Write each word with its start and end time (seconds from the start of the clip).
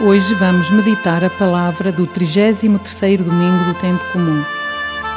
Hoje 0.00 0.32
vamos 0.32 0.70
meditar 0.70 1.24
a 1.24 1.28
palavra 1.28 1.90
do 1.90 2.06
33º 2.06 3.16
domingo 3.16 3.64
do 3.64 3.74
tempo 3.80 4.00
comum. 4.12 4.44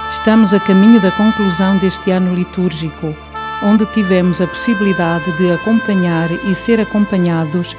Estamos 0.10 0.56
a 0.56 0.60
caminho 0.60 1.00
da 1.00 1.12
conclusão 1.12 1.78
deste 1.78 2.10
ano 2.10 2.34
litúrgico, 2.34 3.16
onde 3.62 3.86
tivemos 3.94 4.42
a 4.42 4.48
possibilidade 4.48 5.32
de 5.38 5.52
acompanhar 5.52 6.32
e 6.32 6.56
ser 6.56 6.80
acompanhados 6.80 7.76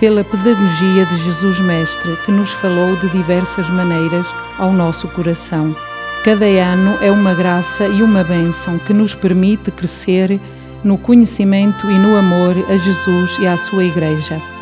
pela 0.00 0.24
pedagogia 0.24 1.04
de 1.04 1.24
Jesus 1.24 1.60
Mestre, 1.60 2.16
que 2.24 2.32
nos 2.32 2.50
falou 2.52 2.96
de 2.96 3.10
diversas 3.10 3.68
maneiras 3.68 4.34
ao 4.58 4.72
nosso 4.72 5.08
coração. 5.08 5.76
Cada 6.24 6.46
ano 6.46 6.96
é 7.02 7.12
uma 7.12 7.34
graça 7.34 7.86
e 7.86 8.02
uma 8.02 8.24
bênção 8.24 8.78
que 8.78 8.94
nos 8.94 9.14
permite 9.14 9.70
crescer 9.70 10.40
no 10.82 10.96
conhecimento 10.96 11.90
e 11.90 11.98
no 11.98 12.16
amor 12.16 12.56
a 12.70 12.78
Jesus 12.78 13.36
e 13.38 13.46
à 13.46 13.58
sua 13.58 13.84
Igreja. 13.84 14.55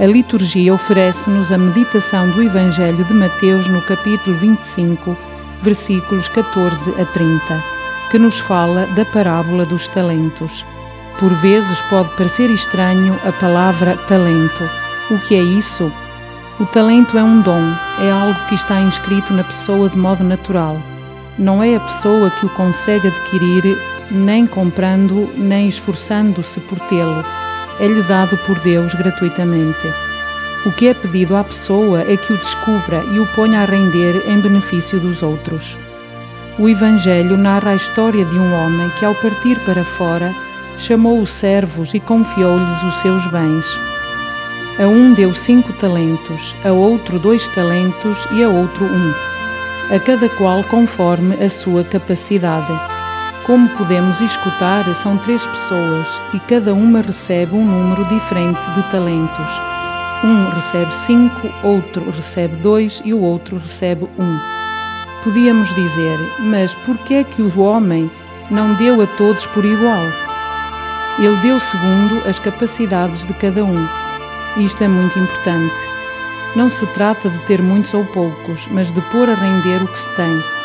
A 0.00 0.06
liturgia 0.06 0.72
oferece-nos 0.72 1.52
a 1.52 1.58
meditação 1.58 2.30
do 2.30 2.42
Evangelho 2.42 3.04
de 3.04 3.12
Mateus 3.12 3.68
no 3.68 3.82
capítulo 3.82 4.34
25, 4.34 5.14
versículos 5.60 6.26
14 6.26 6.90
a 6.98 7.04
30, 7.04 7.62
que 8.10 8.18
nos 8.18 8.38
fala 8.38 8.86
da 8.96 9.04
parábola 9.04 9.66
dos 9.66 9.88
talentos. 9.88 10.64
Por 11.18 11.28
vezes 11.34 11.82
pode 11.82 12.08
parecer 12.16 12.48
estranho 12.48 13.14
a 13.26 13.32
palavra 13.32 13.94
talento. 14.08 14.70
O 15.10 15.18
que 15.18 15.34
é 15.34 15.42
isso? 15.42 15.92
O 16.58 16.64
talento 16.64 17.18
é 17.18 17.22
um 17.22 17.42
dom, 17.42 17.74
é 18.00 18.10
algo 18.10 18.40
que 18.48 18.54
está 18.54 18.80
inscrito 18.80 19.34
na 19.34 19.44
pessoa 19.44 19.90
de 19.90 19.98
modo 19.98 20.24
natural. 20.24 20.80
Não 21.38 21.62
é 21.62 21.76
a 21.76 21.80
pessoa 21.80 22.30
que 22.30 22.46
o 22.46 22.54
consegue 22.54 23.08
adquirir, 23.08 23.78
nem 24.10 24.46
comprando, 24.46 25.30
nem 25.36 25.68
esforçando-se 25.68 26.58
por 26.60 26.78
tê-lo 26.88 27.22
é-lhe 27.80 28.02
dado 28.02 28.36
por 28.46 28.58
Deus 28.60 28.94
gratuitamente. 28.94 29.88
O 30.66 30.72
que 30.72 30.88
é 30.88 30.94
pedido 30.94 31.34
à 31.34 31.42
pessoa 31.42 32.02
é 32.02 32.16
que 32.16 32.32
o 32.32 32.36
descubra 32.36 33.02
e 33.12 33.18
o 33.18 33.26
ponha 33.28 33.60
a 33.60 33.64
render 33.64 34.28
em 34.28 34.40
benefício 34.40 35.00
dos 35.00 35.22
outros. 35.22 35.76
O 36.58 36.68
Evangelho 36.68 37.38
narra 37.38 37.70
a 37.70 37.76
história 37.76 38.24
de 38.24 38.38
um 38.38 38.52
homem 38.54 38.90
que, 38.98 39.04
ao 39.04 39.14
partir 39.14 39.58
para 39.60 39.82
fora, 39.82 40.34
chamou 40.76 41.18
os 41.20 41.30
servos 41.30 41.94
e 41.94 42.00
confiou-lhes 42.00 42.82
os 42.82 42.96
seus 42.96 43.26
bens. 43.28 43.66
A 44.78 44.86
um 44.86 45.14
deu 45.14 45.34
cinco 45.34 45.72
talentos, 45.74 46.54
a 46.62 46.72
outro 46.72 47.18
dois 47.18 47.48
talentos 47.48 48.18
e 48.30 48.42
a 48.42 48.48
outro 48.48 48.84
um, 48.84 49.14
a 49.94 49.98
cada 49.98 50.28
qual 50.28 50.62
conforme 50.64 51.42
a 51.42 51.48
sua 51.48 51.84
capacidade. 51.84 52.99
Como 53.46 53.68
podemos 53.70 54.20
escutar, 54.20 54.94
são 54.94 55.16
três 55.16 55.46
pessoas 55.46 56.20
e 56.34 56.40
cada 56.40 56.74
uma 56.74 57.00
recebe 57.00 57.56
um 57.56 57.64
número 57.64 58.04
diferente 58.04 58.60
de 58.74 58.82
talentos. 58.90 59.50
Um 60.22 60.50
recebe 60.50 60.94
cinco, 60.94 61.48
outro 61.62 62.04
recebe 62.10 62.54
dois 62.56 63.00
e 63.02 63.14
o 63.14 63.20
outro 63.20 63.56
recebe 63.56 64.06
um. 64.18 64.38
Podíamos 65.24 65.74
dizer, 65.74 66.18
mas 66.38 66.74
por 66.74 66.98
que 66.98 67.14
é 67.14 67.24
que 67.24 67.40
o 67.40 67.60
homem 67.60 68.10
não 68.50 68.74
deu 68.74 69.00
a 69.00 69.06
todos 69.06 69.46
por 69.46 69.64
igual? 69.64 70.04
Ele 71.18 71.36
deu 71.36 71.58
segundo 71.58 72.22
as 72.28 72.38
capacidades 72.38 73.24
de 73.24 73.32
cada 73.34 73.64
um. 73.64 73.88
Isto 74.58 74.84
é 74.84 74.88
muito 74.88 75.18
importante. 75.18 75.80
Não 76.54 76.68
se 76.68 76.86
trata 76.88 77.30
de 77.30 77.38
ter 77.40 77.62
muitos 77.62 77.94
ou 77.94 78.04
poucos, 78.04 78.68
mas 78.70 78.92
de 78.92 79.00
pôr 79.00 79.30
a 79.30 79.34
render 79.34 79.82
o 79.82 79.88
que 79.88 79.98
se 79.98 80.08
tem 80.10 80.59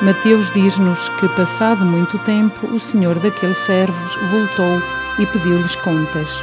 Mateus 0.00 0.52
diz-nos 0.52 1.08
que, 1.18 1.28
passado 1.30 1.84
muito 1.84 2.18
tempo, 2.20 2.68
o 2.68 2.78
senhor 2.78 3.18
daqueles 3.18 3.58
servos 3.58 4.14
voltou 4.30 4.80
e 5.18 5.26
pediu-lhes 5.26 5.74
contas. 5.74 6.40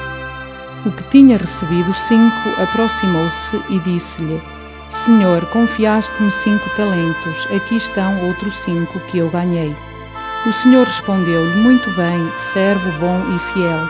O 0.86 0.92
que 0.92 1.04
tinha 1.04 1.38
recebido 1.38 1.94
cinco 1.94 2.50
aproximou-se 2.62 3.56
e 3.70 3.80
disse-lhe: 3.80 4.42
Senhor, 4.90 5.46
confiaste-me 5.46 6.30
cinco 6.32 6.70
talentos, 6.76 7.48
aqui 7.56 7.78
estão 7.78 8.28
outros 8.28 8.58
cinco 8.58 9.00
que 9.08 9.20
eu 9.20 9.30
ganhei. 9.30 9.74
O 10.46 10.52
senhor 10.52 10.86
respondeu-lhe: 10.86 11.56
Muito 11.56 11.90
bem, 11.92 12.30
servo 12.36 12.92
bom 13.00 13.22
e 13.34 13.40
fiel. 13.54 13.90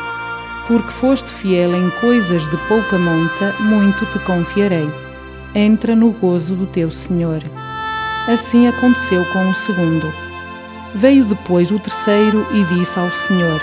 Porque 0.68 0.92
foste 0.92 1.32
fiel 1.32 1.76
em 1.76 1.90
coisas 2.02 2.48
de 2.50 2.58
pouca 2.68 3.00
monta, 3.00 3.56
muito 3.60 4.06
te 4.06 4.20
confiarei. 4.20 4.88
Entra 5.56 5.96
no 5.96 6.12
gozo 6.12 6.54
do 6.54 6.68
teu 6.68 6.92
senhor. 6.92 7.42
Assim 8.28 8.68
aconteceu 8.68 9.24
com 9.26 9.50
o 9.50 9.54
segundo. 9.54 10.12
Veio 10.96 11.26
depois 11.26 11.70
o 11.70 11.78
terceiro 11.78 12.46
e 12.52 12.64
disse 12.76 12.98
ao 12.98 13.12
Senhor: 13.12 13.62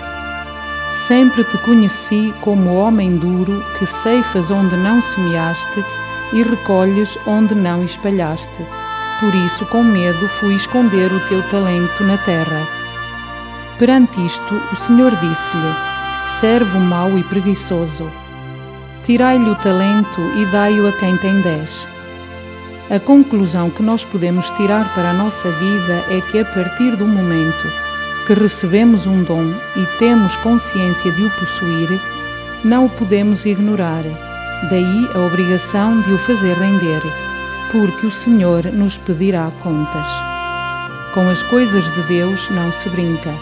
Sempre 0.93 1.43
te 1.45 1.59
conheci 1.59 2.33
como 2.43 2.77
homem 2.77 3.17
duro 3.17 3.65
que 3.79 3.87
ceifas 3.87 4.53
onde 4.53 4.77
não 4.77 5.03
semeaste 5.03 5.85
e 6.33 6.43
recolhes 6.43 7.19
onde 7.27 7.55
não 7.55 7.83
espalhaste. 7.83 8.67
Por 9.19 9.35
isso, 9.35 9.67
com 9.67 9.83
medo, 9.83 10.29
fui 10.29 10.55
esconder 10.55 11.13
o 11.13 11.21
teu 11.29 11.43
talento 11.49 12.05
na 12.05 12.19
terra. 12.19 12.69
Perante 13.79 14.25
isto, 14.25 14.55
o 14.73 14.77
Senhor 14.77 15.17
disse-lhe: 15.17 15.75
Servo 16.39 16.79
mau 16.79 17.19
e 17.19 17.25
preguiçoso, 17.25 18.09
tirai-lhe 19.05 19.51
o 19.51 19.57
talento 19.57 20.21
e 20.37 20.45
dai-o 20.53 20.87
a 20.87 20.93
quem 20.93 21.17
tem 21.17 21.41
dez. 21.41 21.87
A 22.91 22.99
conclusão 22.99 23.71
que 23.71 23.83
nós 23.83 24.05
podemos 24.05 24.51
tirar 24.51 24.93
para 24.95 25.11
a 25.11 25.15
nossa 25.15 25.51
vida 25.53 26.05
é 26.11 26.21
que 26.21 26.39
a 26.41 26.45
partir 26.45 26.97
do 26.97 27.07
momento 27.07 27.69
que 28.27 28.35
recebemos 28.35 29.07
um 29.07 29.23
dom 29.23 29.53
e 29.77 29.87
temos 29.99 30.37
consciência 30.37 31.11
de 31.13 31.25
o 31.25 31.31
possuir, 31.31 32.01
não 32.65 32.87
o 32.87 32.91
podemos 32.91 33.47
ignorar. 33.47 34.03
Daí 34.69 35.09
a 35.15 35.21
obrigação 35.21 36.03
de 36.03 36.13
o 36.13 36.19
fazer 36.19 36.57
render, 36.57 37.03
porque 37.71 38.07
o 38.07 38.11
Senhor 38.11 38.67
nos 38.67 38.99
pedirá 38.99 39.51
contas. 39.63 40.07
Com 41.15 41.29
as 41.29 41.43
coisas 41.45 41.91
de 41.93 42.03
Deus 42.03 42.49
não 42.51 42.73
se 42.73 42.89
brinca. 42.89 43.33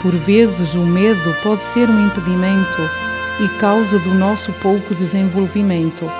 Por 0.00 0.12
vezes 0.12 0.74
o 0.74 0.84
medo 0.84 1.34
pode 1.42 1.64
ser 1.64 1.88
um 1.88 2.06
impedimento 2.06 2.82
e 3.40 3.48
causa 3.60 3.98
do 3.98 4.14
nosso 4.14 4.52
pouco 4.54 4.94
desenvolvimento 4.94 6.10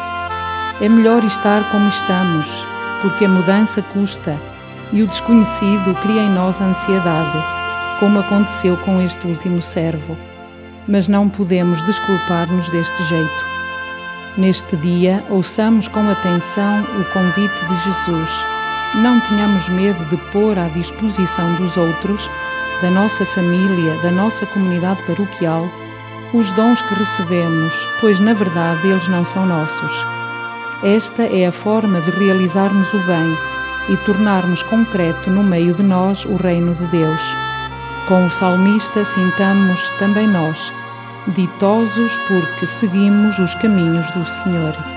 é 0.80 0.88
melhor 0.90 1.24
estar 1.24 1.70
como 1.70 1.88
estamos, 1.88 2.66
porque 3.00 3.24
a 3.24 3.28
mudança 3.28 3.80
custa 3.80 4.36
e 4.92 5.02
o 5.02 5.06
desconhecido 5.06 5.94
cria 6.02 6.20
em 6.20 6.30
nós 6.30 6.60
ansiedade, 6.60 7.38
como 7.98 8.18
aconteceu 8.18 8.76
com 8.78 9.00
este 9.00 9.26
último 9.26 9.62
servo. 9.62 10.16
Mas 10.86 11.08
não 11.08 11.30
podemos 11.30 11.82
desculpar-nos 11.82 12.68
deste 12.68 13.02
jeito. 13.04 13.44
Neste 14.36 14.76
dia, 14.76 15.24
ouçamos 15.30 15.88
com 15.88 16.08
atenção 16.10 16.82
o 17.00 17.04
convite 17.12 17.58
de 17.68 17.84
Jesus. 17.84 18.44
Não 18.96 19.18
tenhamos 19.20 19.68
medo 19.70 20.04
de 20.10 20.16
pôr 20.30 20.58
à 20.58 20.68
disposição 20.68 21.54
dos 21.54 21.76
outros, 21.78 22.30
da 22.82 22.90
nossa 22.90 23.24
família, 23.24 23.96
da 24.02 24.10
nossa 24.10 24.44
comunidade 24.44 25.02
paroquial, 25.04 25.66
os 26.34 26.52
dons 26.52 26.82
que 26.82 26.94
recebemos, 26.94 27.74
pois 27.98 28.20
na 28.20 28.34
verdade 28.34 28.86
eles 28.86 29.08
não 29.08 29.24
são 29.24 29.46
nossos 29.46 30.15
esta 30.82 31.22
é 31.22 31.46
a 31.46 31.52
forma 31.52 32.00
de 32.00 32.10
realizarmos 32.10 32.92
o 32.92 32.98
bem 32.98 33.36
e 33.88 33.96
tornarmos 34.04 34.62
concreto 34.64 35.30
no 35.30 35.42
meio 35.42 35.74
de 35.74 35.82
nós 35.82 36.24
o 36.24 36.36
reino 36.36 36.74
de 36.74 36.86
Deus. 36.86 37.22
Com 38.06 38.26
o 38.26 38.30
salmista 38.30 39.04
sintamos 39.04 39.88
também 39.98 40.28
nós, 40.28 40.72
ditosos 41.28 42.16
porque 42.28 42.66
seguimos 42.66 43.38
os 43.38 43.54
caminhos 43.54 44.08
do 44.12 44.24
Senhor. 44.26 44.95